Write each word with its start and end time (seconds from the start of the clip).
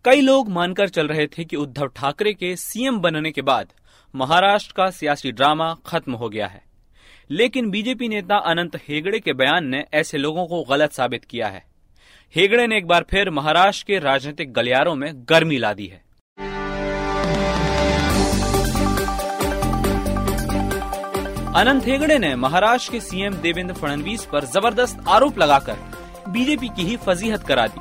कई 0.05 0.21
लोग 0.21 0.49
मानकर 0.49 0.89
चल 0.89 1.09
रहे 1.09 1.27
थे 1.27 1.45
कि 1.45 1.57
उद्धव 1.57 1.87
ठाकरे 1.87 2.35
के 2.35 2.57
सीएम 2.57 2.99
बनने 2.99 3.31
के 3.31 3.43
बाद 3.43 3.69
महाराष्ट्र 4.15 4.75
का 4.77 4.91
सियासी 4.91 5.33
ड्रामा 5.33 5.77
खत्म 5.87 6.13
हो 6.13 6.29
गया 6.29 6.47
है। 6.47 6.63
लेकिन 7.31 7.71
बीजेपी 7.71 8.09
नेता 8.09 8.37
अनंत 8.37 8.77
हेगड़े 8.77 9.21
के 9.21 9.33
बयान 9.33 9.67
ने 9.67 9.85
ऐसे 9.95 10.19
लोगों 10.19 10.47
को 10.47 10.63
गलत 10.63 10.93
साबित 10.93 11.25
किया 11.25 11.49
है। 11.49 11.65
हेगड़े 12.37 12.67
ने 12.67 12.77
एक 12.77 12.87
बार 12.87 13.05
फिर 13.11 13.31
महाराष्ट्र 13.31 13.85
के 13.87 13.99
राजनीतिक 13.99 14.53
गलियारों 14.53 14.95
में 14.95 15.13
गर्मी 15.15 15.59
ला 15.59 15.73
दी 15.73 15.87
है। 15.87 16.10
अनंत 21.57 21.87
हेगड़े 21.87 22.19
ने 22.19 22.35
महाराष्ट्र 22.37 22.93
के 22.93 22.99
सीएम 23.01 23.35
देवेंद्र 23.37 23.75
फडणवीस 23.75 24.25
पर 24.33 24.45
ज़बरदस्त 24.47 24.99
आरोप 25.09 25.39
लगाकर 25.39 25.77
बीजेपी 26.29 26.69
की 26.69 26.85
ही 26.85 26.97
फजीहत 26.97 27.47
करा 27.47 27.67
दी। 27.67 27.81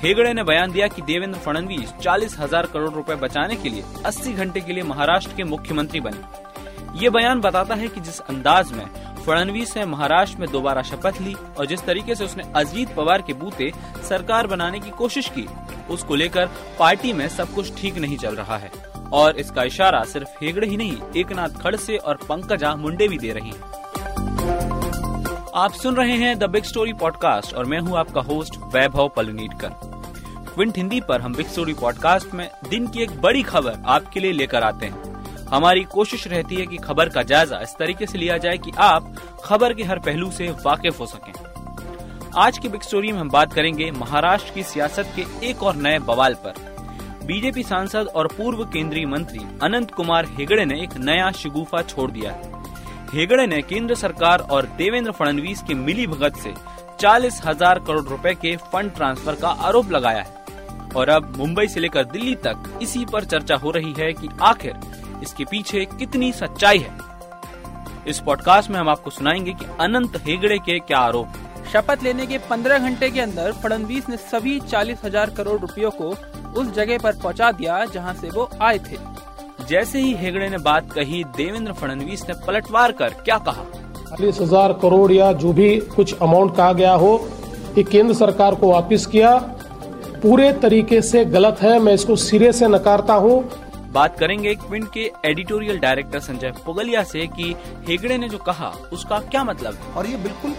हेगड़े 0.00 0.32
ने 0.32 0.42
बयान 0.42 0.72
दिया 0.72 0.88
कि 0.88 1.02
देवेंद्र 1.02 1.38
फडणवीस 1.38 1.92
चालीस 1.94 2.38
हज़ार 2.38 2.66
करोड़ 2.66 2.90
रुपए 2.90 3.14
बचाने 3.14 3.56
के 3.56 3.68
लिए 3.68 3.84
80 4.06 4.32
घंटे 4.34 4.60
के 4.60 4.72
लिए 4.72 4.82
महाराष्ट्र 4.82 5.36
के 5.36 5.44
मुख्यमंत्री 5.44 6.00
बने। 6.00 7.00
ये 7.00 7.10
बयान 7.10 7.40
बताता 7.40 7.74
है 7.74 7.88
कि 7.88 8.00
जिस 8.00 8.20
अंदाज 8.20 8.72
में 8.72 8.84
फडणवीस 9.16 9.76
ने 9.76 9.84
महाराष्ट्र 9.86 10.40
में 10.40 10.50
दोबारा 10.52 10.82
शपथ 10.82 11.20
ली 11.20 11.34
और 11.58 11.66
जिस 11.66 11.84
तरीके 11.86 12.14
से 12.14 12.24
उसने 12.24 12.44
अजीत 12.56 12.94
पवार 12.96 13.22
के 13.22 13.32
बूते 13.34 13.72
सरकार 14.08 14.46
बनाने 14.46 14.80
की 14.80 14.90
कोशिश 14.92 15.28
की, 15.28 15.48
उसको 15.90 16.14
लेकर 16.14 16.46
पार्टी 16.78 17.12
में 17.12 17.28
सब 17.30 17.54
कुछ 17.54 17.74
ठीक 17.80 17.98
नहीं 17.98 18.18
चल 18.18 18.36
रहा 18.36 18.56
है। 18.56 18.70
और 19.12 19.36
इसका 19.36 19.62
इशारा 19.62 20.02
सिर्फ़ 20.04 20.44
हेगड़े 20.44 20.66
ही 20.66 20.76
नहीं 20.76 20.96
एक 21.16 21.32
नाथ 21.32 21.48
खड़से 21.48 21.96
और 21.96 22.18
पंकजा 22.28 22.74
मुंडे 22.76 23.08
भी 23.08 23.18
दे 23.18 23.32
रही 23.32 23.50
हैं। 23.50 23.78
आप 25.54 25.72
सुन 25.72 25.96
रहे 25.96 26.16
हैं 26.16 26.38
द 26.38 26.44
बिग 26.44 26.64
स्टोरी 26.64 26.92
पॉडकास्ट 26.92 27.54
और 27.54 27.64
मैं 27.64 27.78
हूँ 27.78 27.96
आपका 27.98 28.20
होस्ट 28.20 28.56
वैभव 28.74 29.08
पलनीटकर। 29.08 29.68
क्विंट 30.54 30.76
हिंदी 30.76 31.00
पर 31.00 31.20
हम 31.20 31.34
बिग 31.34 31.46
स्टोरी 31.46 31.74
पॉडकास्ट 31.74 32.34
में 32.34 32.50
दिन 32.68 32.86
की 32.86 33.02
एक 33.02 33.20
बड़ी 33.20 33.42
खबर 33.42 33.82
आपके 33.86 34.20
लिए 34.20 34.32
लेकर 34.32 34.62
आते 34.62 34.86
हैं। 34.86 35.46
हमारी 35.48 35.84
कोशिश 35.84 36.26
रहती 36.28 36.54
है 36.54 36.66
कि 36.66 36.76
खबर 36.76 37.08
का 37.08 37.22
जायजा 37.22 37.60
इस 37.60 37.74
तरीके 37.78 38.06
से 38.06 38.18
लिया 38.18 38.38
जाए 38.38 38.58
कि 38.58 38.72
आप 38.78 39.14
खबर 39.44 39.74
के 39.74 39.82
हर 39.82 39.98
पहलू 39.98 40.30
से 40.30 40.48
वाकिफ 40.66 41.00
हो 41.00 41.06
सकें। 41.06 41.32
आज 42.36 42.58
की 42.58 42.68
बिग 42.68 42.80
स्टोरी 42.80 43.12
में 43.12 43.18
हम 43.18 43.30
बात 43.30 43.52
करेंगे 43.52 43.90
महाराष्ट्र 43.90 44.54
की 44.54 44.62
सियासत 44.62 45.12
के 45.16 45.46
एक 45.46 45.62
और 45.62 45.76
नए 45.76 45.98
बवाल 45.98 46.34
पर। 46.34 46.69
बीजेपी 47.30 47.62
सांसद 47.62 48.06
और 48.14 48.26
पूर्व 48.26 48.64
केंद्रीय 48.64 49.04
मंत्री 49.06 49.40
अनंत 49.62 49.90
कुमार 49.90 50.26
हेगड़े 50.28 50.64
ने 50.64 50.80
एक 50.82 50.96
नया 50.98 51.30
शिगुफा 51.32 51.82
छोड़ 51.82 52.10
दिया 52.10 52.32
है। 52.32 52.62
हेगड़े 53.12 53.46
ने 53.46 53.60
केंद्र 53.62 53.94
सरकार 53.94 54.40
और 54.50 54.66
देवेंद्र 54.78 55.12
फडणवीस 55.12 55.62
की 55.62 55.74
मिली 55.74 56.06
भगत 56.06 56.36
से 56.36 56.54
चालीस 57.00 57.40
हज़ार 57.44 57.78
करोड़ 57.78 58.04
रुपए 58.04 58.34
के 58.34 58.56
फंड 58.72 58.92
ट्रांसफ़र 58.92 59.34
का 59.34 59.48
आरोप 59.48 59.90
लगाया 59.90 60.22
है। 60.22 60.88
और 60.96 61.08
अब 61.08 61.36
मुंबई 61.36 61.66
से 61.66 61.80
लेकर 61.80 62.04
दिल्ली 62.04 62.34
तक 62.34 62.78
इसी 62.82 63.04
पर 63.04 63.24
चर्चा 63.24 63.56
हो 63.56 63.70
रही 63.70 63.94
है 63.98 64.12
कि 64.12 64.28
आखिर 64.42 64.80
इसके 65.22 65.44
पीछे 65.44 65.84
कितनी 65.98 66.32
सच्चाई 66.32 66.78
है। 66.78 66.98
इस 68.06 68.20
पॉडकास्ट 68.20 68.70
में 68.70 68.78
हम 68.78 68.88
आपको 68.88 69.10
सुनाएँगे 69.10 69.52
कि 69.52 69.66
अनंत 69.80 70.22
हेगड़े 70.26 70.58
के 70.58 70.78
क्या 70.78 70.98
आरोप 70.98 71.39
शपथ 71.72 72.02
लेने 72.02 72.26
के 72.26 72.38
15 72.50 72.78
घंटे 72.78 73.10
के 73.10 73.20
अंदर 73.20 73.52
फडणवीस 73.62 74.08
ने 74.08 74.16
सभी 74.16 74.58
चालीस 74.60 75.00
हज़ार 75.04 75.30
करोड़ 75.30 75.58
रुपयों 75.60 75.90
को 75.92 76.08
उस 76.60 76.72
जगह 76.74 76.98
पर 76.98 77.16
पहुँचा 77.22 77.50
दिया 77.52 77.84
जहाँ 77.86 78.14
से 78.14 78.30
वो 78.30 78.48
आए 78.62 78.78
थे। 78.80 78.96
जैसे 79.68 80.00
ही 80.00 80.12
हेगड़े 80.14 80.48
ने 80.48 80.58
बात 80.60 80.92
कही 80.92 81.22
देवेंद्र 81.36 81.72
फडणवीस 81.72 82.24
ने 82.28 82.34
पलटवार 82.46 82.92
कर 82.92 83.14
क्या 83.24 83.38
कहा? 83.40 83.64
चालीस 84.10 84.40
हज़ार 84.40 84.72
करोड़ 84.82 85.10
या 85.12 85.32
जो 85.34 85.52
भी 85.52 85.76
कुछ 85.88 86.14
अमाउंट 86.18 86.56
कहा 86.56 86.72
गया 86.72 86.92
हो 86.94 87.12
ये 87.76 87.82
केंद्र 87.82 88.14
सरकार 88.14 88.54
को 88.54 88.70
वापस 88.72 89.06
किया। 89.06 89.36
पूरे 90.22 90.52
तरीके 90.62 91.00
से 91.02 91.24
गलत 91.26 91.62
है 91.62 91.78
मैं 91.78 91.92
इसको 91.94 92.16
सिरे 92.18 92.52
से 92.52 92.68
नकारता 92.68 93.14
हूँ। 93.16 93.42
बात 93.92 94.18
करेंगे 94.18 94.54
क्विंट 94.56 94.88
के 94.92 95.10
एडिटोरियल 95.24 95.78
डायरेक्टर 95.78 96.20
संजय 96.20 96.52
पुगलिया 96.66 97.02
से 97.04 97.26
कि 97.28 97.54
हेगड़े 97.88 98.18
ने 98.18 98.28
जो 98.28 98.38
कहा 98.40 98.72
उसका 98.92 99.18
क्या 99.20 99.44
मतलब 99.44 99.74
है? 99.74 99.92
और 99.94 100.06
ये 100.06 100.16
बिल्कुल 100.18 100.54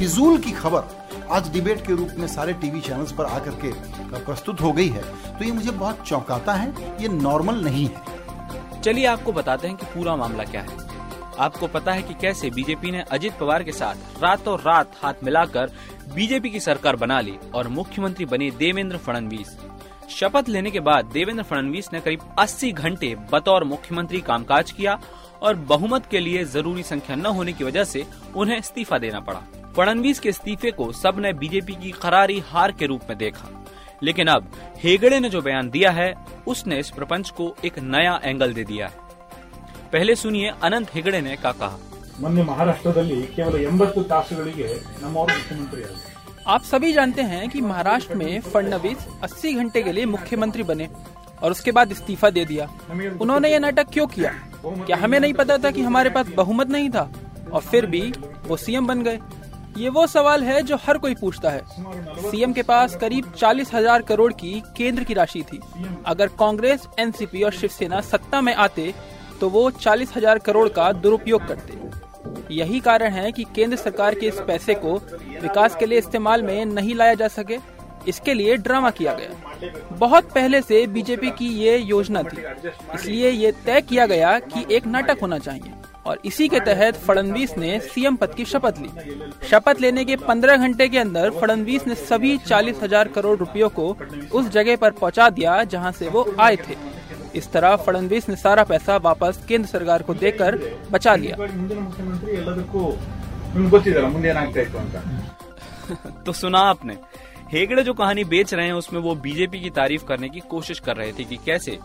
फिजूल 0.00 0.38
की 0.38 0.50
खबर 0.50 1.26
आज 1.30 1.48
डिबेट 1.52 1.80
के 1.86 1.94
रूप 1.96 2.10
में 2.18 2.26
सारे 2.26 2.52
टीवी 2.60 2.80
चैनल्स 2.80 3.10
पर 3.12 3.24
आकर 3.24 3.54
के 3.64 3.72
प्रस्तुत 4.18 4.60
हो 4.60 4.70
गई 4.72 4.88
है। 4.88 5.02
तो 5.38 5.44
ये 5.44 5.50
मुझे 5.52 5.70
बहुत 5.70 6.00
चौंकाता 6.08 6.52
है, 6.54 6.70
ये 7.02 7.08
नॉर्मल 7.08 7.60
नहीं 7.64 7.84
है। 7.86 8.80
चलिए 8.80 9.04
आपको 9.06 9.32
बताते 9.32 9.68
हैं 9.68 9.76
कि 9.76 9.86
पूरा 9.86 10.14
मामला 10.16 10.44
क्या 10.44 10.62
है। 10.62 10.76
आपको 11.38 11.66
पता 11.66 11.92
है 11.92 12.02
कि 12.02 12.14
कैसे 12.14 12.50
बीजेपी 12.50 12.90
ने 12.90 13.02
अजित 13.10 13.38
पवार 13.40 13.62
के 13.62 13.72
साथ 13.72 14.22
रातों 14.22 14.56
रात 14.58 14.96
हाथ 15.02 15.22
मिलाकर 15.24 15.72
बीजेपी 16.14 16.50
की 16.50 16.60
सरकार 16.60 16.96
बना 16.96 17.20
ली 17.20 17.38
और 17.54 17.68
मुख्यमंत्री 17.68 18.24
बने 18.24 18.50
देवेंद्र 18.58 18.96
फडणवीस। 18.96 19.56
शपथ 20.10 20.48
लेने 20.48 20.70
के 20.70 20.80
बाद 20.80 21.10
देवेंद्र 21.12 21.44
फडणवीस 21.44 21.92
ने 21.92 22.00
करीब 22.00 22.34
80 22.38 22.72
घंटे 22.72 23.14
बतौर 23.32 23.64
मुख्यमंत्री 23.66 24.20
कामकाज 24.22 24.70
किया 24.72 24.98
और 25.42 25.54
बहुमत 25.68 26.06
के 26.06 26.20
लिए 26.20 26.44
ज़रूरी 26.48 26.82
संख्या 26.82 27.16
न 27.16 27.26
होने 27.26 27.52
की 27.52 27.64
वजह 27.64 27.84
से 27.84 28.06
उन्हें 28.36 28.58
इस्तीफा 28.58 28.98
देना 28.98 29.20
पड़ा। 29.20 29.42
फडनवीस 29.76 30.18
के 30.18 30.28
इस्तीफे 30.28 30.70
को 30.70 30.92
सबने 30.92 31.32
बीजेपी 31.32 31.72
की 31.72 31.90
करारी 31.90 32.40
हार 32.40 32.72
के 32.72 32.86
रूप 32.86 33.00
में 33.08 33.18
देखा। 33.18 33.64
लेकिन 34.02 34.26
अब 34.26 34.50
हेगड़े 34.76 35.20
ने 35.20 35.30
जो 35.30 35.42
बयान 35.42 35.70
दिया 35.70 35.90
है 35.90 36.14
उसने 36.46 36.78
इस 36.78 36.90
प्रपंच 36.90 37.30
को 37.30 37.56
एक 37.64 37.78
नया 37.78 38.20
एंगल 38.24 38.52
दे 38.52 38.64
दिया 38.64 38.86
है। 38.86 38.94
पहले 39.92 40.16
सुनिए 40.16 40.52
अनंत 40.62 40.94
हेगड़े 40.94 41.20
ने 41.20 41.36
क्या 41.36 41.52
कहा। 41.52 41.78
मन्य 42.20 42.42
महाराष्ट्र 42.42 43.26
केवल 43.36 43.66
मुख्यमंत्री 43.66 45.84
आप 46.46 46.62
सभी 46.62 46.92
जानते 46.92 47.22
हैं 47.22 47.48
कि 47.48 47.60
महाराष्ट्र 47.60 48.14
में 48.14 48.40
फडनवीस 48.40 49.08
80 49.22 49.54
घंटे 49.54 49.82
के 49.82 49.92
लिए 49.92 50.04
मुख्यमंत्री 50.04 50.62
बने 50.62 50.88
और 51.42 51.50
उसके 51.50 51.72
बाद 51.72 51.92
इस्तीफा 51.92 52.30
दे 52.30 52.44
दिया। 52.44 52.68
उन्होंने 53.20 53.52
ये 53.52 53.58
नाटक 53.58 53.86
क्यों 53.92 54.06
किया? 54.06 54.34
क्या 54.66 54.96
हमें 54.96 55.20
नहीं 55.20 55.34
पता 55.34 55.58
था 55.58 55.70
कि 55.70 55.82
हमारे 55.82 56.10
पास 56.10 56.28
बहुमत 56.28 56.68
नहीं 56.68 56.90
था? 56.90 57.12
और 57.52 57.60
फिर 57.60 57.86
भी 57.86 58.12
वो 58.46 58.56
सीएम 58.56 58.86
बन 58.86 59.02
गए। 59.02 59.18
ये 59.78 59.88
वो 59.88 60.06
सवाल 60.06 60.42
है 60.44 60.60
जो 60.62 60.76
हर 60.78 60.98
कोई 60.98 61.14
पूछता 61.14 61.50
है। 61.50 61.62
सीएम 62.22 62.52
के 62.52 62.62
पास 62.62 62.96
करीब 62.96 63.32
चालीस 63.32 63.72
हज़ार 63.74 64.02
करोड़ 64.02 64.32
की 64.34 64.52
केंद्र 64.76 65.04
की 65.04 65.14
राशि 65.14 65.42
थी। 65.42 65.60
अगर 66.06 66.28
कांग्रेस, 66.38 66.86
एनसीपी 66.98 67.42
और 67.42 67.52
शिवसेना 67.52 68.00
सत्ता 68.02 68.40
में 68.40 68.54
आते 68.54 68.92
तो 69.40 69.48
वो 69.48 69.70
चालीस 69.72 70.16
हज़ार 70.16 70.38
करोड़ 70.40 70.68
का 70.68 70.90
दुरुपयोग 70.94 71.46
करते। 71.48 72.54
यही 72.54 72.80
कारण 72.80 73.12
है 73.12 73.30
कि 73.32 73.44
केंद्र 73.54 73.76
सरकार 73.76 74.14
के 74.14 74.26
इस 74.26 74.40
पैसे 74.46 74.74
को 74.76 74.94
विकास 75.42 75.76
के 75.76 75.86
लिए 75.86 75.98
इस्तेमाल 75.98 76.42
में 76.42 76.64
नहीं 76.66 76.94
लाया 76.94 77.14
जा 77.14 77.28
सके। 77.30 77.58
इसके 78.08 78.34
लिए 78.34 78.56
ड्रामा 78.58 78.90
किया 78.90 79.12
गया। 79.14 79.96
बहुत 79.98 80.30
पहले 80.32 80.60
से 80.62 80.86
बीजेपी 80.88 81.30
की 81.30 81.48
ये 81.56 81.76
योजना 81.78 82.22
थी। 82.22 82.42
इसलिए 82.94 83.30
ये 83.30 83.52
तय 83.66 83.80
किया 83.80 84.06
गया 84.06 84.38
कि 84.40 84.64
एक 84.76 84.86
नाटक 84.86 85.18
होना 85.22 85.38
चाहिए। 85.38 85.72
और 86.06 86.18
इसी 86.24 86.48
के 86.48 86.60
तहत 86.60 86.96
फडणवीस 86.96 87.56
ने 87.58 87.80
सीएम 87.80 88.16
पद 88.16 88.34
की 88.34 88.44
शपथ 88.44 88.78
ली। 88.78 88.88
शपथ 89.48 89.80
लेने 89.80 90.04
के 90.04 90.16
15 90.16 90.56
घंटे 90.56 90.88
के 90.88 90.98
अंदर 90.98 91.30
फडणवीस 91.30 91.86
ने 91.86 91.94
सभी 91.94 92.38
चालीस 92.38 92.82
हज़ार 92.82 93.08
करोड़ 93.08 93.38
रुपयों 93.38 93.68
को 93.68 93.96
उस 94.32 94.48
जगह 94.48 94.76
पर 94.76 94.90
पहुँचा 94.90 95.30
दिया 95.30 95.64
जहाँ 95.64 95.92
से 95.92 96.08
वो 96.08 96.34
आए 96.40 96.56
थे। 96.56 96.76
इस 97.34 97.52
तरह 97.52 97.76
फडणवीस 97.76 98.28
ने 98.28 98.36
सारा 98.36 98.64
पैसा 98.64 98.96
वापस 98.96 99.44
केंद्र 99.48 99.68
सरकार 99.68 100.02
को 100.02 100.14
देकर 100.14 100.58
बचा 100.90 101.14
लिया। 101.14 101.36
तो 106.26 106.32
सुना 106.32 106.58
आपने, 106.58 106.96
हेगड़े 107.52 107.82
जो 107.82 107.94
कहानी 107.94 108.24
बेच 108.24 108.54
रहे 108.54 108.66
हैं 108.66 108.72
उसमें 108.72 109.00
वो 109.00 109.14
बीजेपी 109.14 109.60
की 109.60 109.70
तारीफ़ 109.70 110.04
करने 110.04 110.28
की 110.28 110.40
कोशिश 110.40 110.78
कर 110.78 110.96
रहे 110.96 111.12
थे 111.12 111.24
कि 111.24 111.36
कैसे 111.36 111.78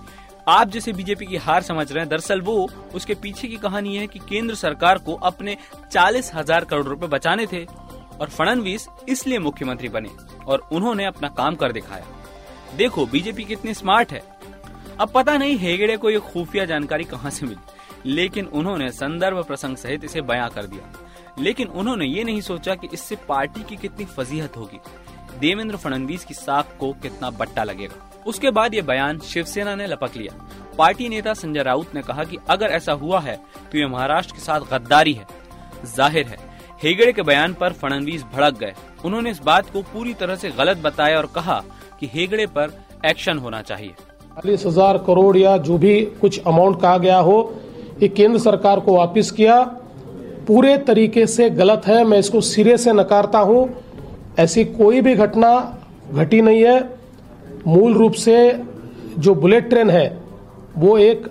आप 0.47 0.69
जैसे 0.69 0.91
बीजेपी 0.93 1.25
की 1.25 1.37
हार 1.37 1.61
समझ 1.63 1.91
रहे 1.91 1.99
हैं, 1.99 2.09
दरअसल 2.09 2.41
वो 2.41 2.69
उसके 2.95 3.13
पीछे 3.13 3.47
की 3.47 3.55
कहानी 3.57 3.95
है 3.97 4.07
कि 4.07 4.19
केंद्र 4.19 4.55
सरकार 4.55 4.97
को 4.97 5.13
अपने 5.23 5.57
चालीस 5.91 6.31
हज़ार 6.35 6.65
करोड़ 6.65 6.85
रुपए 6.85 7.07
बचाने 7.07 7.45
थे 7.45 7.63
और 7.63 8.29
फडणवीस 8.29 8.87
इसलिए 9.09 9.39
मुख्यमंत्री 9.39 9.89
बने 9.89 10.09
और 10.47 10.67
उन्होंने 10.71 11.05
अपना 11.05 11.27
काम 11.29 11.55
कर 11.55 11.71
दिखाया। 11.71 12.05
देखो, 12.77 13.05
बीजेपी 13.05 13.43
कितनी 13.43 13.73
स्मार्ट 13.73 14.11
है। 14.11 14.21
अब 14.99 15.11
पता 15.11 15.37
नहीं 15.37 15.57
हेगड़े 15.57 15.97
को 15.97 16.09
ये 16.09 16.19
खुफिया 16.21 16.65
जानकारी 16.65 17.03
कहाँ 17.03 17.31
से 17.31 17.45
मिली, 17.45 18.11
लेकिन 18.13 18.45
उन्होंने 18.45 18.91
संदर्भ 18.91 19.43
प्रसंग 19.43 19.77
सहित 19.77 20.03
इसे 20.03 20.21
बयां 20.23 20.49
कर 20.49 20.65
दिया। 20.65 20.91
लेकिन 21.39 21.67
उन्होंने 21.69 22.05
ये 22.05 22.23
नहीं 22.23 22.41
सोचा 22.41 22.75
कि 22.75 22.87
इससे 22.93 23.15
पार्टी 23.27 23.63
की 23.63 23.75
कितनी 23.75 24.05
फजीहत 24.07 24.57
होगी। 24.57 24.79
देवेंद्र 25.39 25.77
फडणवीस 25.77 26.25
की 26.25 26.33
साख 26.33 26.77
को 26.79 26.91
कितना 26.93 27.29
बट्टा 27.31 27.63
लगेगा। 27.63 28.11
उसके 28.25 28.49
बाद 28.51 28.73
ये 28.73 28.81
बयान 28.83 29.19
शिवसेना 29.23 29.75
ने 29.75 29.87
लपक 29.87 30.15
लिया। 30.17 30.33
पार्टी 30.77 31.09
नेता 31.09 31.33
संजय 31.33 31.63
राउत 31.63 31.93
ने 31.95 32.01
कहा 32.01 32.23
कि 32.23 32.37
अगर 32.49 32.69
ऐसा 32.71 32.93
हुआ 32.93 33.19
है 33.19 33.35
तो 33.71 33.77
ये 33.77 33.85
महाराष्ट्र 33.87 34.35
के 34.35 34.41
साथ 34.41 34.61
गद्दारी 34.71 35.13
है। 35.13 35.25
ज़ाहिर 35.87 36.25
है, 36.25 36.37
हेगड़े 36.83 37.11
के 37.13 37.21
बयान 37.23 37.53
पर 37.53 37.73
फडणवीस 37.73 38.23
भड़क 38.33 38.57
गए। 38.59 38.73
उन्होंने 39.05 39.31
इस 39.31 39.39
बात 39.43 39.69
को 39.69 39.81
पूरी 39.83 40.13
तरह 40.13 40.35
से 40.35 40.49
गलत 40.51 40.77
बताया 40.77 41.17
और 41.17 41.25
कहा 41.35 41.63
कि 41.99 42.09
हेगड़े 42.13 42.45
पर 42.47 42.71
एक्शन 43.05 43.37
होना 43.37 43.61
चाहिए। 43.61 43.91
चालीस 44.35 44.65
हज़ार 44.65 44.97
करोड़ 44.97 45.35
या 45.37 45.57
जो 45.59 45.77
भी 45.77 46.01
कुछ 46.21 46.39
अमाउंट 46.41 46.81
कहा 46.81 46.97
गया 46.97 47.17
हो, 47.19 47.37
ये 48.01 48.07
केंद्र 48.09 48.39
सरकार 48.39 48.79
को 48.79 48.95
वापस 48.97 49.31
किया। 49.31 49.63
पूरे 50.47 50.77
तरीके 50.79 51.25
से 51.27 51.49
गलत 51.51 51.87
है, 51.87 52.03
मैं 52.03 52.17
इसको 52.19 52.41
सिरे 52.43 52.77
से 52.77 52.93
नकारता 52.93 53.39
हूँ। 53.39 53.69
ऐसी 54.39 54.65
कोई 54.65 55.01
भी 55.01 55.13
घटना 55.15 55.51
घटी 56.11 56.41
नहीं 56.41 56.63
है। 56.63 56.79
मूल 57.67 57.93
रूप 57.93 58.13
से 58.13 58.37
जो 59.17 59.35
बुलेट 59.35 59.69
ट्रेन 59.69 59.89
है, 59.89 60.17
वो 60.77 60.97
एक 60.97 61.27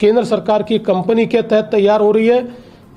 केंद्र 0.00 0.24
सरकार 0.24 0.62
की 0.62 0.78
कंपनी 0.80 1.26
के 1.26 1.42
तहत 1.42 1.68
तैयार 1.70 2.00
हो 2.00 2.10
रही 2.12 2.26
है, 2.26 2.42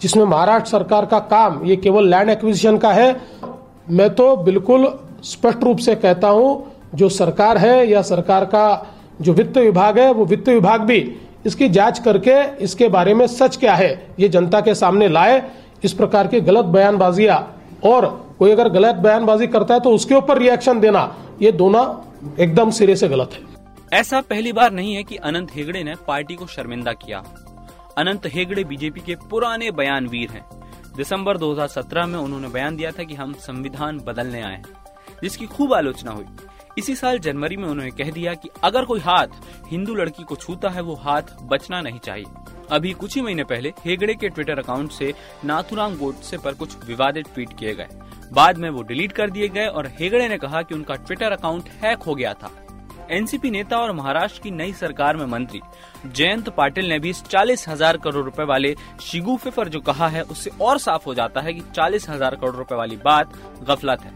जिसमें 0.01 0.23
महाराष्ट्र 0.25 0.71
सरकार 0.71 1.05
का 1.05 1.19
काम, 1.19 1.63
ये 1.65 1.75
केवल 1.75 2.07
लैंड 2.07 2.29
एक्विजिशन 2.29 2.77
का 2.77 2.91
है। 2.93 3.15
मैं 3.89 4.09
तो 4.09 4.35
बिल्कुल 4.35 4.87
स्पष्ट 5.23 5.63
रूप 5.63 5.77
से 5.77 5.95
कहता 5.95 6.27
हूँ, 6.27 6.71
जो 6.95 7.09
सरकार 7.09 7.57
है 7.57 7.87
या 7.87 8.01
सरकार 8.01 8.45
का 8.45 8.85
जो 9.21 9.33
वित्त 9.33 9.57
विभाग 9.57 9.99
है, 9.99 10.11
वो 10.13 10.25
वित्त 10.25 10.49
विभाग 10.49 10.81
भी 10.81 10.99
इसकी 11.45 11.69
जाँच 11.69 11.99
करके 11.99 12.41
इसके 12.63 12.87
बारे 12.87 13.13
में 13.13 13.25
सच 13.27 13.57
क्या 13.57 13.73
है, 13.73 14.07
ये 14.19 14.29
जनता 14.29 14.61
के 14.61 14.75
सामने 14.75 15.07
लाए, 15.07 15.41
इस 15.83 15.93
प्रकार 15.93 16.27
की 16.27 16.41
गलत 16.41 16.65
बयानबाजियाँ 16.65 17.39
और 17.85 18.24
कोई 18.39 18.51
अगर 18.51 18.69
गलत 18.69 18.95
बयानबाजी 18.95 19.47
करता 19.47 19.73
है 19.73 19.79
तो 19.79 19.91
उसके 19.91 20.15
ऊपर 20.15 20.37
रिएक्शन 20.37 20.79
देना, 20.79 21.15
ये 21.41 21.51
दोनों 21.51 21.85
एकदम 22.39 22.71
सिरे 22.71 22.95
से 22.95 23.07
गलत 23.07 23.33
है। 23.33 23.99
ऐसा 23.99 24.21
पहली 24.21 24.51
बार 24.53 24.71
नहीं 24.71 24.95
है 24.95 25.03
कि 25.03 25.15
अनंत 25.15 25.55
हेगड़े 25.55 25.83
ने 25.83 25.93
पार्टी 26.07 26.35
को 26.35 26.47
शर्मिंदा 26.47 26.93
किया। 26.93 27.23
अनंत 27.97 28.25
हेगड़े 28.25 28.63
बीजेपी 28.63 28.99
के 28.99 29.15
पुराने 29.29 29.71
बयानवीर 29.71 30.29
हैं। 30.29 30.45
दिसंबर 30.97 31.37
2017 31.37 32.05
में 32.05 32.17
उन्होंने 32.19 32.47
बयान 32.47 32.75
दिया 32.75 32.91
था 32.91 33.03
कि 33.03 33.15
हम 33.15 33.33
संविधान 33.33 33.99
बदलने 33.99 34.41
आए 34.41 34.51
हैं, 34.51 34.63
जिसकी 35.23 35.45
खूब 35.45 35.73
आलोचना 35.73 36.11
हुई। 36.11 36.25
इसी 36.77 36.95
साल 36.95 37.19
जनवरी 37.19 37.57
में 37.57 37.67
उन्होंने 37.67 37.91
कह 37.91 38.11
दिया 38.11 38.33
कि 38.33 38.49
अगर 38.63 38.85
कोई 38.85 38.99
हाथ 38.99 39.27
हिंदू 39.67 39.93
लड़की 39.95 40.23
को 40.23 40.35
छूता 40.35 40.69
है, 40.69 40.81
वो 40.81 40.95
हाथ 40.95 41.21
बचना 41.41 41.81
नहीं 41.81 41.99
चाहिए। 41.99 42.25
अभी 42.71 42.91
कुछ 42.91 43.15
ही 43.15 43.21
महीने 43.21 43.43
पहले 43.43 43.73
हेगड़े 43.85 44.13
के 44.13 44.29
ट्विटर 44.29 44.59
अकाउंट 44.59 44.91
से 44.91 45.13
नाथुराम 45.45 45.97
गोडसे 45.97 46.37
पर 46.37 46.53
कुछ 46.53 46.75
विवादित 46.85 47.27
ट्वीट 47.33 47.57
किए 47.57 47.73
गए। 47.75 47.87
बाद 48.33 48.57
में 48.57 48.69
वो 48.69 48.81
डिलीट 48.83 49.11
कर 49.11 49.29
दिए 49.29 49.47
गए 49.47 49.65
और 49.67 49.87
हेगड़े 49.99 50.27
ने 50.29 50.37
कहा 50.37 50.61
कि 50.61 50.75
उनका 50.75 50.95
ट्विटर 50.95 51.31
अकाउंट 51.31 51.69
हैक 51.83 52.03
हो 52.03 52.15
गया 52.15 52.33
था। 52.33 52.51
एनसीपी 53.11 53.49
नेता 53.51 53.77
और 53.77 53.91
महाराष्ट्र 53.91 54.41
की 54.41 54.51
नई 54.51 54.73
सरकार 54.73 55.17
में 55.17 55.25
मंत्री 55.25 55.61
जयंत 56.07 56.49
पाटिल 56.49 56.87
ने 56.89 56.97
भी 56.99 57.09
इस 57.09 57.21
चालीस 57.23 57.67
हज़ार 57.69 57.97
करोड़ 57.97 58.23
रुपए 58.25 58.43
वाले 58.43 58.75
शिगुफे 59.01 59.49
पर 59.49 59.69
जो 59.69 59.79
कहा 59.81 60.07
है, 60.07 60.21
उससे 60.21 60.51
और 60.61 60.77
साफ़ 60.77 61.05
हो 61.05 61.13
जाता 61.13 61.41
है 61.41 61.53
कि 61.53 61.61
चालीस 61.75 62.09
हज़ार 62.09 62.35
करोड़ 62.35 62.55
रुपए 62.55 62.75
वाली 62.75 62.97
बात 62.97 63.33
गफलत 63.63 64.01
है। 64.01 64.13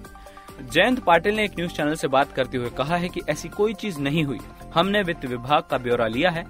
जयंत 0.63 0.99
पाटिल 0.99 1.35
ने 1.35 1.43
एक 1.43 1.55
न्यूज़ 1.55 1.73
चैनल 1.73 1.95
से 1.95 2.07
बात 2.07 2.33
करते 2.33 2.57
हुए 2.57 2.69
कहा 2.69 2.97
है 2.97 3.09
कि 3.09 3.21
ऐसी 3.29 3.49
कोई 3.49 3.73
चीज़ 3.73 3.99
नहीं 3.99 4.23
हुई। 4.23 4.39
हमने 4.73 5.01
वित्त 5.01 5.25
विभाग 5.25 5.63
का 5.71 5.77
ब्यौरा 5.77 6.07
लिया 6.07 6.29
है। 6.29 6.45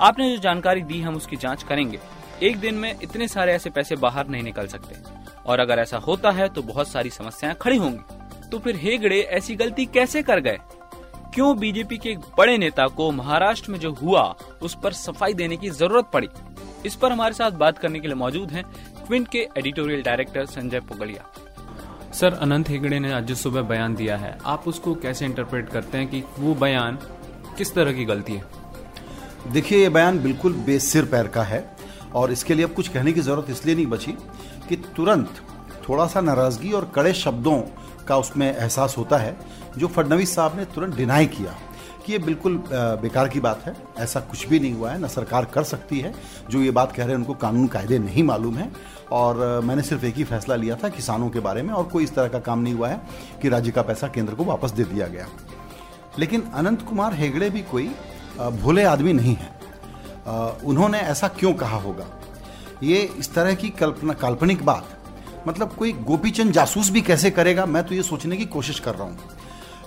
आपने 0.00 0.30
जो 0.30 0.42
जानकारी 0.42 0.82
दी, 0.82 1.00
हम 1.00 1.16
उसकी 1.16 1.36
जाँच 1.36 1.62
करेंगे। 1.62 2.00
एक 2.42 2.58
दिन 2.58 2.74
में 2.74 2.94
इतने 3.02 3.28
सारे 3.28 3.52
ऐसे 3.52 3.70
पैसे 3.70 3.96
बाहर 3.96 4.28
नहीं 4.28 4.42
निकल 4.42 4.66
सकते। 4.66 4.94
और 5.46 5.60
अगर 5.60 5.78
ऐसा 5.78 5.98
होता 5.98 6.30
है 6.30 6.48
तो 6.48 6.62
बहुत 6.62 6.88
सारी 6.88 7.10
समस्याएँ 7.10 7.54
खड़ी 7.60 7.76
होंगी। 7.76 8.48
तो 8.50 8.58
फिर 8.58 8.76
हेगड़े 8.76 9.20
ऐसी 9.20 9.54
गलती 9.56 9.86
कैसे 9.86 10.22
कर 10.22 10.40
गए? 10.40 10.58
क्यों 11.34 11.56
बीजेपी 11.58 11.98
के 11.98 12.10
एक 12.10 12.18
बड़े 12.38 12.56
नेता 12.58 12.86
को 12.88 13.10
महाराष्ट्र 13.10 13.72
में 13.72 13.78
जो 13.78 13.92
हुआ 13.92 14.22
उस 14.62 14.76
पर 14.82 14.92
सफ़ाई 14.92 15.34
देने 15.34 15.56
की 15.56 15.70
ज़रूरत 15.70 16.10
पड़ी? 16.12 16.28
इस 16.86 16.94
पर 16.94 17.12
हमारे 17.12 17.34
साथ 17.34 17.50
बात 17.50 17.78
करने 17.78 18.00
के 18.00 18.08
लिए 18.08 18.16
मौजूद 18.16 18.50
हैं 18.50 18.64
क्विंट 19.06 19.28
के 19.28 19.38
editorial 19.58 20.02
director 20.02 20.46
Sanjay 20.46 20.80
Pugalia 20.80 21.24
sir 22.14 22.34
Anant 22.34 22.68
Hegde 22.68 22.98
ने 23.00 23.12
आज 23.12 23.24
जो 23.24 23.34
सुबह 23.34 23.62
बयान 23.62 23.94
दिया 23.94 24.16
है 24.16 24.36
आप 24.46 24.68
उसको 24.68 24.94
कैसे 24.94 25.24
इंटरप्रेट 25.24 25.68
करते 25.68 25.98
हैं 25.98 26.06
कि 26.08 26.22
वो 26.38 26.54
बयान 26.54 26.98
किस 27.58 27.74
तरह 27.74 27.92
की 27.92 28.04
गलती 28.04 28.32
है? 28.32 28.44
देखिए 29.52 29.78
ये 29.78 29.88
बयान 29.88 30.18
बिल्कुल 30.18 30.52
बेसिर 30.66 31.04
पैर 31.04 31.26
का 31.26 31.42
है 31.42 31.64
और 32.14 32.32
इसके 32.32 32.54
लिए 32.54 32.64
अब 32.64 32.72
कुछ 32.72 32.88
कहने 32.88 33.12
की 33.12 33.20
ज़रूरत 33.20 33.50
इसलिए 33.50 33.74
नहीं 33.74 33.86
बची 33.86 34.16
कि 34.68 34.76
तुरंत 34.96 35.40
थोड़ा 35.88 36.06
सा 36.06 36.20
नाराज़गी 36.20 36.72
और 36.72 36.90
कड़े 36.94 37.12
शब्दों 37.14 37.60
का 38.08 38.16
उसमें 38.16 38.46
एहसास 38.46 38.94
होता 38.98 39.18
है, 39.18 39.36
जो 39.78 39.86
फडनवीस 39.86 40.34
साहब 40.34 40.56
ने 40.56 40.64
तुरंत 40.64 40.96
डिनाई 40.96 41.26
किया 41.26 41.54
कि 42.06 42.12
ये 42.12 42.18
बिल्कुल 42.18 42.62
बेकार 42.72 43.28
की 43.28 43.40
बात 43.40 43.62
है। 43.66 43.74
ऐसा 43.98 44.20
कुछ 44.20 44.46
भी 44.48 44.58
नहीं 44.60 44.72
हुआ 44.72 44.90
है, 44.90 44.98
ना 44.98 45.08
सरकार 45.08 45.44
कर 45.44 45.62
सकती 45.62 46.00
है। 46.00 46.14
जो 46.50 46.62
ये 46.62 46.70
बात 46.70 46.92
कह 46.92 47.02
रहे 47.02 47.12
हैं, 47.12 47.18
उनको 47.18 47.34
कानून 47.34 47.66
कायदे 47.66 47.98
नहीं 47.98 48.22
मालूम 48.22 48.56
है। 48.56 48.70
और 49.12 49.60
मैंने 49.64 49.82
सिर्फ़ 49.82 50.04
एक 50.06 50.14
ही 50.14 50.24
फैसला 50.24 50.56
लिया 50.56 50.76
था 50.76 50.88
किसानों 50.88 51.28
के 51.30 51.40
बारे 51.40 51.62
में, 51.62 51.72
और 51.74 51.84
कोई 51.84 52.04
इस 52.04 52.14
तरह 52.14 52.28
का 52.28 52.38
काम 52.40 52.58
नहीं 52.58 52.74
हुआ 52.74 52.88
है 52.88 53.00
कि 53.42 53.48
राज्य 53.48 53.70
का 53.70 53.82
पैसा 53.82 54.08
केंद्र 54.08 54.34
को 54.34 54.44
वापस 54.44 54.70
दे 54.70 54.84
दिया 54.84 55.06
गया। 55.06 55.26
लेकिन 56.18 56.42
अनंत 56.54 56.82
कुमार 56.82 57.14
हेगड़े 57.14 57.50
भी 57.50 57.62
कोई 57.62 57.86
भोले 58.38 58.84
आदमी 58.84 59.12
नहीं 59.12 59.34
है। 59.34 59.52
उन्होंने 60.64 60.98
ऐसा 60.98 61.28
क्यों 61.28 61.52
कहा 61.54 61.76
होगा? 61.76 62.06
ये 62.84 63.00
इस 63.18 63.32
तरह 63.34 63.54
की 63.54 63.68
कल्पना, 63.70 64.12
काल्पनिक 64.12 64.64
बात 64.64 64.88
मतलब 65.48 65.74
कोई 65.74 65.92
गोपीचंद 65.92 66.52
जासूस 66.52 66.90
भी 66.90 67.00
कैसे 67.02 67.30
करेगा, 67.30 67.64
मैं 67.66 67.82
तो 67.86 67.94
ये 67.94 68.02
सोचने 68.02 68.36
की 68.36 68.44
कोशिश 68.46 68.78
कर 68.80 68.94
रहा 68.94 69.04
हूँ। 69.04 69.18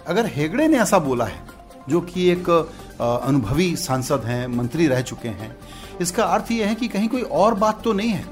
अगर 0.08 0.26
हेगड़े 0.26 0.68
ने 0.68 0.78
ऐसा 0.78 1.00
बोला 1.00 1.26
है, 1.26 1.42
जो 1.90 2.02
कि 2.02 2.30
एक 2.30 2.50
अनुभवी 2.50 3.76
सांसद 3.76 4.26
हैं, 4.26 4.48
मंत्री 4.48 4.88
रह 4.88 5.02
चुके 5.02 5.28
हैं, 5.30 5.56
इसका 6.02 6.24
अर्थ 6.24 6.52
यह 6.52 6.68
है 6.68 6.76
कि 6.76 6.88
कहीं 6.88 7.08
कोई 7.10 7.22
और 7.22 7.54
बात 7.56 7.82
तो 7.84 7.94
नहीं 7.94 8.10
है। 8.10 8.26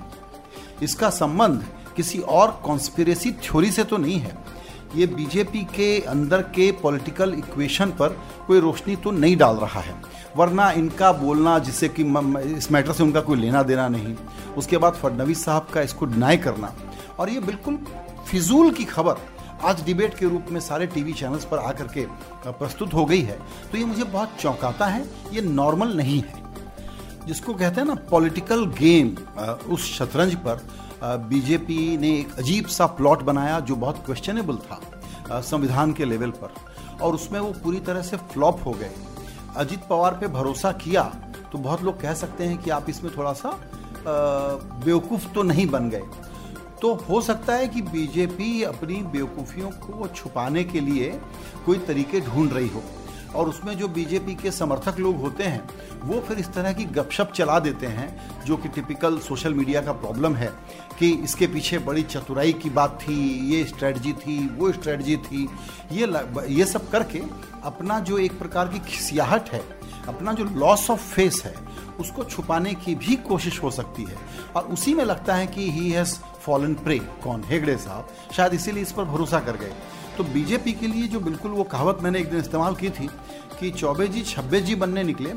इसका 0.83 1.09
संबंध 1.11 1.65
किसी 1.95 2.19
और 2.19 2.59
कॉन्स्पिरेसी 2.63 3.31
थ्योरी 3.33 3.71
से 3.71 3.83
तो 3.83 3.97
नहीं 3.97 4.19
है। 4.19 4.37
ये 4.95 5.05
बीजेपी 5.07 5.63
के 5.75 5.99
अंदर 6.01 6.41
के 6.55 6.71
पॉलिटिकल 6.81 7.33
इक्वेशन 7.33 7.91
पर 7.91 8.17
कोई 8.47 8.59
रोशनी 8.59 8.95
तो 8.95 9.11
नहीं 9.11 9.37
डाल 9.37 9.55
रहा 9.55 9.81
है। 9.81 9.95
वरना 10.37 10.69
इनका 10.71 11.11
बोलना 11.13 11.57
जिससे 11.59 11.89
कि 11.89 12.03
इस 12.49 12.71
मैटर 12.71 12.91
से 12.91 13.03
उनका 13.03 13.21
कोई 13.21 13.37
लेना 13.37 13.63
देना 13.63 13.87
नहीं। 13.87 14.15
उसके 14.57 14.77
बाद 14.77 14.93
फडनवीस 14.93 15.43
साहब 15.45 15.67
का 15.73 15.81
इसको 15.81 16.05
डिनाई 16.05 16.37
करना। 16.37 16.73
और 17.19 17.29
ये 17.29 17.39
बिल्कुल 17.41 17.79
फिजूल 18.27 18.71
की 18.71 18.85
खबर 18.85 19.17
आज 19.63 19.83
डिबेट 19.85 20.13
के 20.13 20.25
रूप 20.25 20.47
में 20.51 20.59
सारे 20.59 20.87
टीवी 20.87 21.13
चैनल्स 21.13 21.45
पर 21.45 21.57
आकर 21.59 21.87
के 21.87 22.05
प्रस्तुत 22.47 22.93
हो 22.93 23.05
गई 23.05 23.21
है। 23.21 23.39
तो 23.71 23.77
ये 23.77 23.85
मुझे 23.85 24.03
बहुत 24.03 24.35
चौंकाता 24.39 24.85
है, 24.85 25.05
ये 25.33 25.41
नॉर्मल 25.41 25.95
नहीं 25.97 26.21
है। 26.21 26.43
जिसको 27.27 27.53
कहते 27.53 27.81
हैं 27.81 27.87
ना 27.87 27.95
पॉलिटिकल 28.09 28.65
गेम 28.79 29.15
उस 29.73 29.85
शतरंज 29.93 30.35
पर 30.37 30.65
बीजेपी 31.29 31.97
ने 31.97 32.09
एक 32.19 32.33
अजीब 32.39 32.65
सा 32.67 32.85
प्लॉट 32.97 33.23
बनाया 33.23 33.59
जो 33.59 33.75
बहुत 33.75 34.03
क्वेश्चनेबल 34.05 34.57
था 34.57 35.41
संविधान 35.41 35.93
के 35.93 36.05
लेवल 36.05 36.31
पर। 36.33 36.53
और 37.01 37.15
उसमें 37.15 37.39
वो 37.39 37.51
पूरी 37.63 37.79
तरह 37.79 38.01
से 38.01 38.17
फ्लॉप 38.33 38.65
हो 38.65 38.71
गए। 38.71 38.91
अजीत 39.57 39.83
पवार 39.89 40.17
पे 40.21 40.27
भरोसा 40.27 40.71
किया 40.73 41.03
तो 41.51 41.57
बहुत 41.57 41.83
लोग 41.83 41.99
कह 42.01 42.13
सकते 42.13 42.43
हैं 42.43 42.57
कि 42.57 42.69
आप 42.69 42.89
इसमें 42.89 43.11
थोड़ा 43.17 43.33
सा 43.33 43.57
बेवकूफ़ 44.07 45.27
तो 45.33 45.43
नहीं 45.43 45.67
बन 45.67 45.89
गए। 45.89 46.03
तो 46.81 46.93
हो 47.09 47.21
सकता 47.21 47.53
है 47.53 47.67
कि 47.67 47.81
बीजेपी 47.81 48.61
अपनी 48.63 48.95
बेवकूफ़ियों 49.11 49.69
को 49.81 50.07
छुपाने 50.07 50.63
के 50.63 50.79
लिए 50.79 51.09
कोई 51.65 51.77
तरीके 51.77 52.21
ढूंढ 52.21 52.53
रही 52.53 52.69
हो। 52.69 52.83
और 53.35 53.49
उसमें 53.49 53.77
जो 53.77 53.87
बीजेपी 53.87 54.35
के 54.35 54.51
समर्थक 54.51 54.99
लोग 54.99 55.15
होते 55.15 55.43
हैं, 55.43 55.69
वो 56.03 56.19
फिर 56.19 56.37
इस 56.37 56.47
तरह 56.47 56.73
की 56.73 56.85
गपशप 56.85 57.31
चला 57.35 57.59
देते 57.59 57.87
हैं, 57.87 58.09
जो 58.45 58.57
कि 58.57 58.69
टिपिकल 58.69 59.19
सोशल 59.19 59.53
मीडिया 59.53 59.81
का 59.81 59.91
प्रॉब्लम 59.91 60.35
है, 60.35 60.53
कि 60.99 61.11
इसके 61.11 61.47
पीछे 61.47 61.77
बड़ी 61.77 62.03
चतुराई 62.03 62.53
की 62.53 62.69
बात 62.69 62.99
थी, 63.01 63.39
ये 63.55 63.63
स्ट्रेटजी 63.65 64.13
थी, 64.13 64.49
वो 64.49 64.71
स्ट्रेटजी 64.71 65.17
थी। 65.17 65.49
ये 65.91 66.13
ये 66.47 66.65
सब 66.65 66.89
करके 66.89 67.23
अपना 67.63 67.99
जो 67.99 68.17
एक 68.17 68.39
प्रकार 68.39 68.67
की 68.67 68.79
खिसियाहट 68.79 69.49
है, 69.49 69.63
अपना 70.07 70.33
जो 70.33 70.43
लॉस 70.43 70.89
ऑफ़ 70.89 71.01
फेस 71.01 71.41
है, 71.45 71.55
उसको 71.99 72.23
छुपाने 72.23 72.73
की 72.73 72.95
भी 72.95 73.15
कोशिश 73.15 73.63
हो 73.63 73.71
सकती 73.71 74.03
है। 74.03 74.17
और 74.55 74.63
उसी 74.63 74.93
में 74.93 75.03
लगता 75.05 75.35
है 75.35 75.47
कि 75.47 75.71
ही 75.71 75.89
हैज़ 75.89 76.19
फॉलन 76.41 76.73
प्रे 76.73 76.99
कौन? 76.99 77.43
हेगड़े 77.45 77.77
साहब। 77.77 78.07
शायद 78.33 78.53
इसीलिए 78.53 78.83
इस 78.83 78.91
पर 78.91 79.03
भरोसा 79.03 79.39
कर 79.39 79.57
गए। 79.57 79.73
तो 80.17 80.23
बीजेपी 80.23 80.71
के 80.71 80.87
लिए 80.87 81.07
जो 81.07 81.19
बिल्कुल 81.19 81.51
वो 81.51 81.63
कहावत 81.63 81.99
मैंने 82.01 82.19
एक 82.19 82.29
दिन 82.29 82.39
इस्तेमाल 82.39 82.75
की 82.75 82.89
थी 82.89 83.09
कि 83.59 83.69
चौबे 83.71 84.07
जी 84.07 84.21
छब्बे 84.21 84.59
जी 84.61 84.75
बनने 84.75 85.03
निकले 85.03 85.29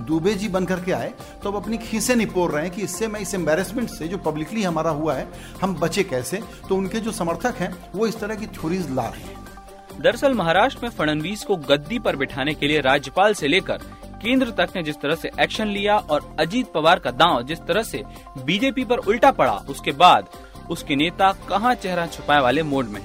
दुबे 0.00 0.34
जी 0.34 0.48
बन 0.48 0.64
करके 0.64 0.92
आए 0.92 1.12
तो 1.42 1.50
अब 1.50 1.56
अपनी 1.56 1.78
खीसे 1.78 2.14
निपोर 2.14 2.50
रहे 2.50 2.62
हैं 2.62 2.72
कि 2.72 2.82
इससे 2.82 3.08
मैं 3.08 3.20
इस 3.20 3.34
एम्बेरसमेंट 3.34 3.88
से 3.90 4.08
जो 4.08 4.18
पब्लिकली 4.18 4.62
हमारा 4.62 4.90
हुआ 4.90 5.14
है, 5.14 5.28
हम 5.62 5.74
बचे 5.74 6.04
कैसे? 6.04 6.40
तो 6.68 6.76
उनके 6.76 7.00
जो 7.00 7.12
समर्थक 7.12 7.54
हैं, 7.60 7.74
वो 7.94 8.06
इस 8.06 8.18
तरह 8.20 8.34
की 8.34 8.46
थ्योरीज 8.46 8.90
ला 8.90 9.06
रहे 9.06 9.22
हैं। 9.22 10.00
दरअसल 10.00 10.34
महाराष्ट्र 10.34 10.80
में 10.82 10.90
फडणवीस 10.90 11.44
को 11.44 11.56
गद्दी 11.56 11.98
पर 11.98 12.16
बिठाने 12.16 12.54
के 12.54 12.66
लिए 12.66 12.80
राज्यपाल 12.80 13.34
से 13.34 13.48
लेकर 13.48 13.82
केंद्र 14.22 14.50
तक 14.58 14.72
ने 14.76 14.82
जिस 14.82 14.96
तरह 14.96 15.14
से 15.14 15.30
एक्शन 15.40 15.68
लिया 15.68 15.96
और 15.96 16.34
अजीत 16.40 16.72
पवार 16.72 16.98
का 16.98 17.10
दांव 17.12 17.42
जिस 17.42 17.58
तरह 17.58 17.82
से 17.82 18.02
बीजेपी 18.44 18.84
पर 18.84 18.98
उल्टा 18.98 19.30
पड़ा, 19.32 19.54
उसके 19.68 19.92
बाद 19.92 20.28
उसके 20.70 20.96
नेता 20.96 21.32
कहाँ 21.48 21.74
चेहरा 21.74 22.06
छुपाए 22.06 22.40
वाले 22.40 22.62
मोड 22.62 22.88
में 22.88 23.00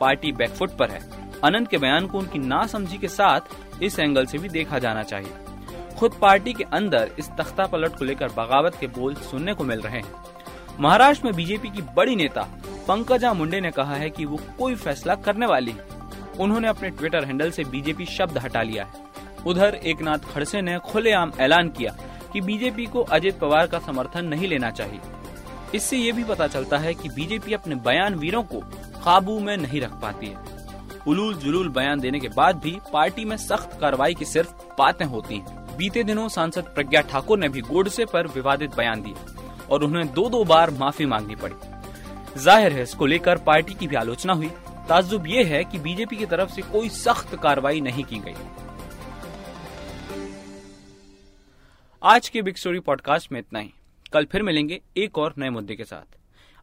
पार्टी 0.00 0.32
बैकफुट 0.32 0.70
पर 0.70 0.90
है। 0.90 1.00
अनंत 1.44 1.68
के 1.68 1.78
बयान 1.78 2.06
को 2.06 2.18
उनकी 2.18 2.38
नासमझी 2.38 2.98
के 2.98 3.08
साथ 3.08 3.82
इस 3.82 3.98
एंगल 3.98 4.26
से 4.26 4.38
भी 4.38 4.48
देखा 4.48 4.78
जाना 4.78 5.02
चाहिए। 5.02 5.32
खुद 5.98 6.14
पार्टी 6.22 6.52
के 6.52 6.64
अंदर 6.64 7.10
इस 7.18 7.28
तख्ता 7.28 7.66
पलट 7.66 7.96
को 7.96 8.04
लेकर 8.04 8.28
बगावत 8.28 8.76
के 8.80 8.86
बोल 8.86 9.14
सुनने 9.14 9.54
को 9.54 9.64
मिल 9.64 9.80
रहे 9.80 9.98
हैं। 9.98 10.12
महाराष्ट्र 10.80 11.26
में 11.26 11.34
बीजेपी 11.34 11.68
की 11.68 11.82
बड़ी 11.96 12.16
नेता 12.16 12.42
पंकजा 12.88 13.32
मुंडे 13.32 13.60
ने 13.60 13.70
कहा 13.70 13.94
है 13.94 14.10
कि 14.10 14.24
वो 14.24 14.38
कोई 14.58 14.74
फैसला 14.74 15.14
करने 15.14 15.46
वाली 15.46 15.70
है। 15.70 15.84
उन्होंने 16.40 16.68
अपने 16.68 16.90
ट्विटर 16.90 17.24
हैंडल 17.24 17.50
से 17.50 17.64
बीजेपी 17.64 18.04
शब्द 18.06 18.38
हटा 18.38 18.62
लिया 18.62 18.84
है। 18.84 19.06
उधर 19.46 19.74
एक 19.84 20.02
नाथ 20.02 20.32
खड़से 20.34 20.62
ने 20.62 20.78
खुलेआम 20.78 21.32
ऐलान 21.40 21.68
किया 21.68 21.96
कि 22.32 22.40
बीजेपी 22.40 22.86
को 22.86 23.02
अजित 23.02 23.38
पवार 23.38 23.66
का 23.66 23.78
समर्थन 23.78 24.24
नहीं 24.24 24.48
लेना 24.48 24.70
चाहिए। 24.70 25.00
इससे 25.74 25.96
ये 25.96 26.12
भी 26.12 26.24
पता 26.24 26.46
चलता 26.46 26.78
है 26.78 26.94
कि 26.94 27.08
बीजेपी 27.08 27.52
अपने 27.52 27.74
बयान 27.74 28.14
वीरों 28.14 28.42
को 28.42 28.62
काबू 29.04 29.38
में 29.40 29.56
नहीं 29.56 29.80
रख 29.80 30.00
पाती 30.00 30.26
है। 30.26 30.56
उलूल 31.06 31.34
जुलूल 31.34 31.68
बयान 31.68 32.00
देने 32.00 32.20
के 32.20 32.28
बाद 32.28 32.56
भी 32.56 32.76
पार्टी 32.92 33.24
में 33.24 33.36
सख्त 33.36 33.78
कार्रवाई 33.80 34.14
की 34.14 34.24
सिर्फ़ 34.24 34.52
बातें 34.78 35.04
होती 35.06 35.36
हैं। 35.36 35.76
बीते 35.76 36.02
दिनों 36.04 36.28
सांसद 36.28 36.72
प्रज्ञा 36.74 37.00
ठाकुर 37.02 37.38
ने 37.38 37.48
भी 37.48 37.60
गोडसे 37.62 38.04
पर 38.04 38.26
विवादित 38.26 38.74
बयान 38.76 39.02
दिए 39.02 39.14
और 39.70 39.84
उन्हें 39.84 40.12
दो 40.14 40.28
दो 40.28 40.44
बार 40.44 40.70
माफ़ी 40.70 41.06
मांगनी 41.06 41.34
पड़ी। 41.36 42.40
ज़ाहिर 42.40 42.72
है 42.72 42.82
इसको 42.82 43.06
लेकर 43.06 43.38
पार्टी 43.38 43.74
की 43.74 43.86
भी 43.86 43.96
आलोचना 43.96 44.32
हुई। 44.32 44.48
ताजुब 44.88 45.26
ये 45.26 45.44
है 45.44 45.64
कि 45.64 45.78
बीजेपी 45.78 46.16
की 46.16 46.26
तरफ़ 46.26 46.50
से 46.50 46.62
कोई 46.64 46.88
सख्त 46.90 47.34
कार्रवाई 47.36 47.80
नहीं 47.80 48.04
की 48.04 48.18
गई। 48.18 48.34
आज 52.02 52.28
के 52.28 52.42
बिग 52.42 52.56
स्टोरी 52.56 52.80
पॉडकास्ट 52.80 53.32
में 53.32 53.40
इतना 53.40 53.58
ही। 53.58 53.72
कल 54.12 54.24
फिर 54.24 54.42
मिलेंगे 54.42 54.80
एक 54.96 55.18
और 55.18 55.34
नए 55.38 55.50
मुद्दे 55.50 55.76
के 55.76 55.84
साथ। 55.84 56.17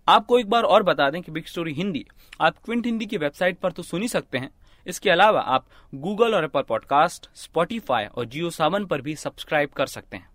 आपको 0.08 0.38
एक 0.40 0.50
बार 0.50 0.64
और 0.64 0.84
बता 0.84 1.10
दें 1.10 1.22
कि 1.22 1.32
बिग 1.32 1.46
स्टोरी 1.46 1.74
हिंदी, 1.74 2.06
आप 2.42 2.58
क्विंट 2.58 2.86
हिंदी 2.86 3.06
की 3.06 3.18
वेबसाइट 3.18 3.60
पर 3.60 3.72
तो 3.72 3.84
सुन 3.84 4.02
ही 4.02 4.08
सकते 4.08 4.38
हैं। 4.38 4.50
इसके 4.88 5.10
अलावा 5.10 5.42
आप 5.42 5.66
गूगल 5.96 6.36
और 6.36 6.44
एप्पल 6.44 6.62
पॉडकास्ट 6.62 7.30
स्पॉटीफाई 7.36 8.06
और 8.06 8.26
जियो 8.26 8.50
सावन 8.50 8.86
पर 8.86 9.02
भी 9.02 9.16
सब्सक्राइब 9.16 9.70
कर 9.70 9.86
सकते 9.86 10.18
हैं। 10.18 10.30